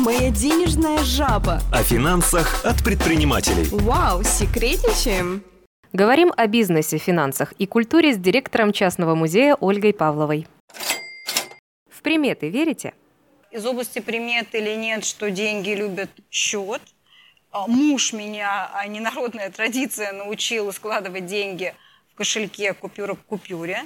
[0.00, 1.60] Моя денежная жаба.
[1.70, 3.68] О финансах от предпринимателей.
[3.70, 5.44] Вау, секретничаем.
[5.92, 10.46] Говорим о бизнесе, финансах и культуре с директором частного музея Ольгой Павловой.
[11.90, 12.94] В приметы верите?
[13.50, 16.80] Из области примет или нет, что деньги любят счет.
[17.50, 21.74] А, Муж меня, а не народная традиция, научил складывать деньги
[22.10, 23.84] в кошельке купюра к купюре.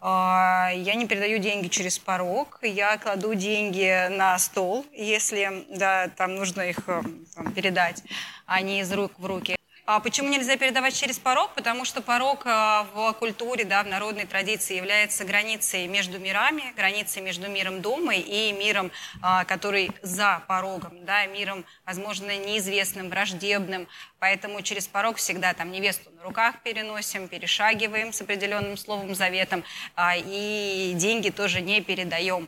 [0.00, 6.36] А, Я не передаю деньги через порог, я кладу деньги на стол, если да, там
[6.36, 7.02] нужно их э,
[7.34, 8.04] там, передать,
[8.46, 9.57] а не из рук в руки.
[9.90, 11.52] А почему нельзя передавать через порог?
[11.54, 12.50] Потому что порог э,
[12.92, 18.52] в культуре, да, в народной традиции является границей между мирами, границей между миром дома и
[18.52, 18.90] миром,
[19.22, 23.88] а, который за порогом, да, миром, возможно, неизвестным, враждебным.
[24.18, 29.64] Поэтому через порог всегда там невесту на руках переносим, перешагиваем с определенным словом заветом,
[29.96, 32.46] а, и деньги тоже не передаем.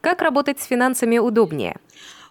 [0.00, 1.74] Как работать с финансами удобнее?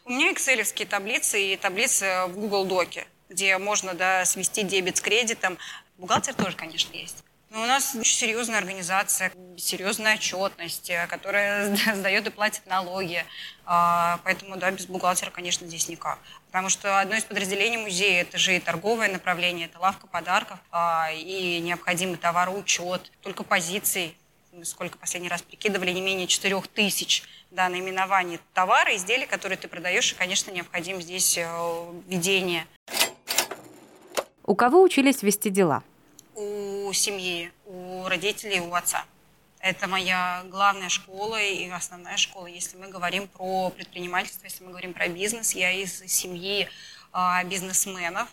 [0.06, 3.06] У меня экселевские таблицы и таблицы в Google Доке,
[3.36, 5.58] где можно да, свести дебет с кредитом.
[5.98, 7.26] Бухгалтер тоже, конечно, есть.
[7.50, 13.26] Но у нас очень серьезная организация, серьезная отчетность, э, которая сдает и платит налоги.
[13.66, 16.18] А, Поэтому, да, без бухгалтера, конечно, здесь никак.
[16.48, 21.10] Потому что одно из подразделений музея– это же и торговое направление, это лавка подарков, а,
[21.12, 24.16] и необходимый товароучет, только позиций
[24.64, 30.14] сколько последний раз прикидывали, не менее 4 тысяч да, наименований товара, изделий, которые ты продаешь,
[30.14, 31.46] и, конечно, необходимо здесь э,
[32.08, 32.66] ведение
[34.46, 35.84] У кого учились вести дела?
[36.36, 39.06] у семьи, у родителей, у отца.
[39.60, 42.46] Это моя главная школа и основная школа.
[42.46, 46.68] Если мы говорим про предпринимательство, если мы говорим про бизнес, я из семьи
[47.12, 48.30] а, бизнесменов,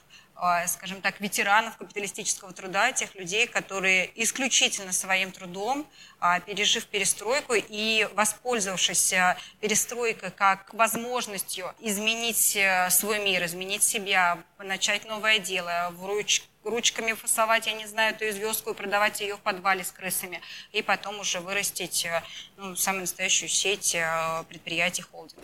[0.67, 5.87] скажем так, ветеранов капиталистического труда, тех людей, которые исключительно своим трудом,
[6.19, 14.39] а, пережив перестройку и воспользовавшись а, перестройкой как возможностью изменить э, свой мир, изменить себя,
[14.59, 19.37] начать новое дело, в руч- ручками фасовать, я не знаю, эту звездку и продавать ее
[19.37, 20.41] в подвале с крысами,
[20.73, 22.23] и потом уже вырастить э,
[22.57, 25.43] ну, самую настоящую сеть э, предприятий холдинга.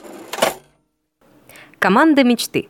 [1.78, 2.68] Команда мечты.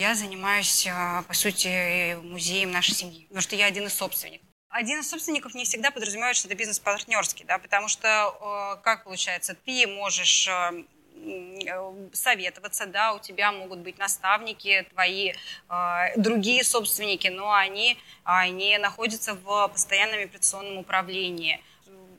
[0.00, 4.46] Я занимаюсь, а, по сути, музеем нашей семьи, потому что я один из собственников.
[4.68, 9.02] Один из собственников не всегда подразумевает, что это бизнес партнерский, да, потому что, э, как
[9.02, 10.86] получается, ты можешь м,
[11.16, 15.32] э, советоваться, да, у тебя могут быть наставники, твои
[15.68, 21.60] э, другие собственники, но они а, не находятся в постоянном операционном управлении.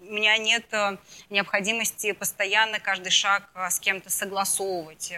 [0.02, 0.98] У меня нет э,
[1.30, 5.14] необходимости постоянно каждый шаг с кем-то согласовывать.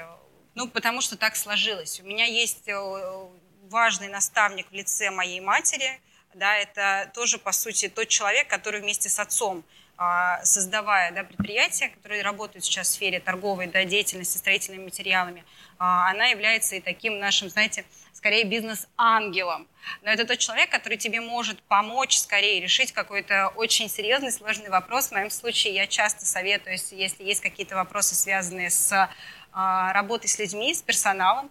[0.56, 2.00] Ну, потому что так сложилось.
[2.01, 3.28] У меня есть э,
[3.69, 6.00] важный наставник в лице моей матери.
[6.34, 9.63] Да, это тоже, по сути, тот человек, который вместе с отцом,
[9.97, 15.44] а, создавая да, предприятия, которые работают сейчас в сфере торговой да, деятельности, строительными материалами,
[15.78, 19.67] а, она является и таким нашим, знаете, скорее бизнес-ангелом.
[20.01, 25.09] Но это тот человек, который тебе может помочь скорее решить какой-то очень серьезный, сложный вопрос.
[25.09, 29.09] В моем случае я часто советую, если есть какие-то вопросы, связанные с
[29.51, 31.50] а, работой с людьми, с персоналом.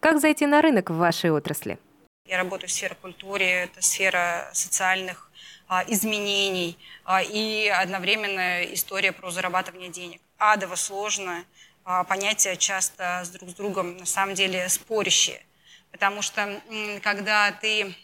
[0.00, 1.78] Как зайти на рынок в вашей отрасли?
[2.26, 5.30] Я работаю в сфере культуры, это сфера социальных
[5.68, 10.20] а, изменений а, и одновременно история про зарабатывание денег.
[10.38, 11.44] Адово сложно,
[11.84, 15.44] а, понятия часто с друг с другом на самом деле спорящие.
[15.92, 16.60] Потому что
[17.02, 17.94] когда ты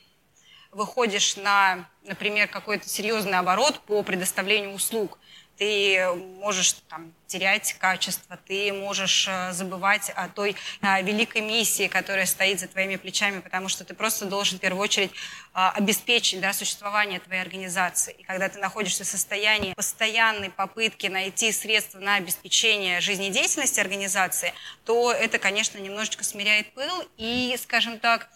[0.71, 5.19] выходишь на, например, какой-то серьезный оборот по предоставлению услуг,
[5.59, 6.07] ты
[6.39, 12.61] можешь там, терять качество, ты можешь э, забывать о той а, великой миссии, которая стоит
[12.61, 15.11] за твоими плечами, потому что ты просто должен в первую очередь
[15.53, 18.15] а, обеспечить да, существование твоей организации.
[18.19, 24.53] И когда ты находишься в состоянии постоянной попытки найти средства на обеспечение жизнедеятельности организации,
[24.85, 28.29] то это, конечно, немножечко смиряет пыл и, скажем так,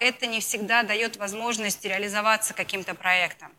[0.00, 3.52] это не всегда дает возможность реализоваться каким-то проектом.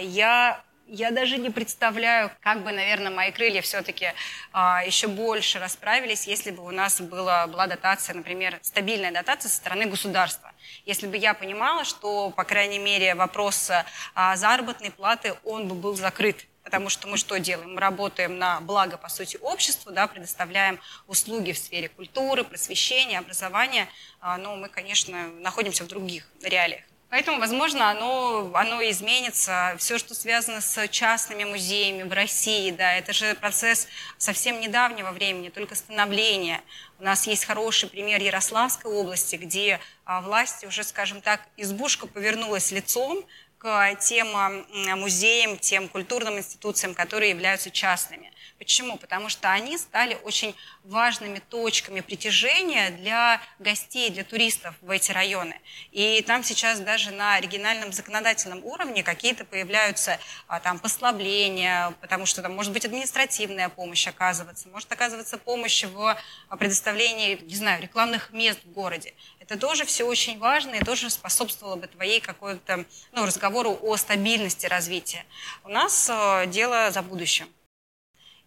[0.00, 4.12] Я я даже не представляю, как бы, наверное, мои крылья все-таки
[4.52, 9.56] а, еще больше расправились, если бы у нас была, была дотация, например, стабильная дотация со
[9.56, 10.52] стороны государства.
[10.84, 13.70] Если бы я понимала, что, по крайней мере, вопрос
[14.14, 16.46] а, заработной платы, он бы был закрыт.
[16.62, 17.74] Потому что мы что делаем?
[17.74, 20.78] Мы работаем на благо, по сути, обществу, да, предоставляем
[21.08, 23.88] услуги в сфере культуры, просвещения, образования,
[24.20, 26.82] а, но мы, конечно, находимся в других реалиях.
[27.12, 29.74] Поэтому, возможно, оно, оно изменится.
[29.76, 33.86] Все, что связано с частными музеями в России, да, это же процесс
[34.16, 36.62] совсем недавнего времени, только становления.
[36.98, 42.70] У нас есть хороший пример Ярославской области, где а, власти уже, скажем так, избушка повернулась
[42.70, 43.22] лицом
[43.62, 48.32] к тем а, м, музеям, тем культурным институциям, которые являются частными.
[48.58, 48.96] Почему?
[48.96, 55.60] Потому что они стали очень важными точками притяжения для гостей, для туристов в эти районы.
[55.92, 60.18] И там сейчас даже на региональном законодательном уровне какие-то появляются
[60.48, 66.18] а, там послабления, потому что там может быть административная помощь оказываться, может оказываться помощь в
[66.58, 69.14] предоставлении, не знаю, рекламных мест в городе.
[69.42, 74.66] Это тоже все очень важно и тоже способствовало бы твоей какой-то ну, разговору о стабильности
[74.66, 75.26] развития.
[75.64, 77.48] У нас э, дело за будущим.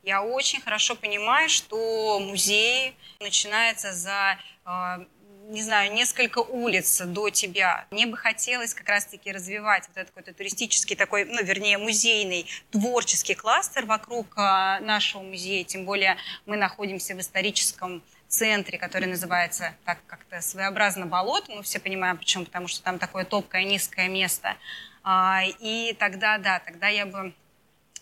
[0.04, 5.06] Я очень хорошо понимаю, что музей начинается за а,
[5.48, 7.86] не знаю, несколько улиц до тебя.
[7.92, 13.36] Мне бы хотелось как раз-таки развивать вот этот какой-то туристический такой, ну, вернее, музейный, творческий
[13.36, 15.64] кластер вокруг а, нашего музея.
[15.64, 18.02] Тем более мы находимся в историческом
[18.36, 21.52] центре, который называется так как-то своеобразно болото.
[21.52, 24.56] Мы все понимаем, почему, потому что там такое топкое, низкое место.
[25.04, 27.34] А, и тогда, да, тогда я бы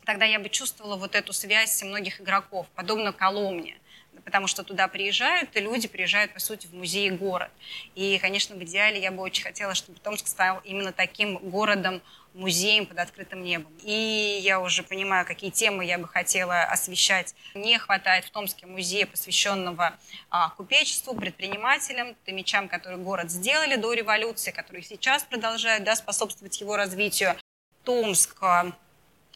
[0.06, 3.78] тогда я бы чувствовала вот эту связь многих игроков, подобно Коломне
[4.24, 7.52] потому что туда приезжают, и люди приезжают, по сути, в музей город.
[7.96, 12.02] И, конечно, в идеале я бы очень хотела, чтобы Томск стал именно таким городом,
[12.34, 13.72] музеем под открытым небом.
[13.84, 17.36] И я уже понимаю, какие темы я бы хотела освещать.
[17.54, 19.94] Не хватает в Томске музея, посвященного
[20.30, 26.76] а, купечеству, предпринимателям, томичам, которые город сделали до революции, которые сейчас продолжают да, способствовать его
[26.76, 27.36] развитию.
[27.84, 28.72] Томск а,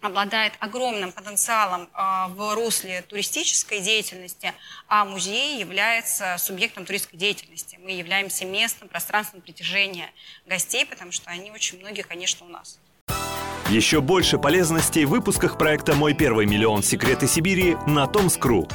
[0.01, 4.53] обладает огромным потенциалом а, в русле туристической деятельности,
[4.87, 7.79] а музей является субъектом туристской деятельности.
[7.83, 10.09] Мы являемся местом, пространством притяжения
[10.45, 12.79] гостей, потому что они очень многие, конечно, у нас.
[13.69, 16.83] Еще больше полезностей в выпусках проекта «Мой первый миллион.
[16.83, 18.67] Секреты Сибири» на Томскру.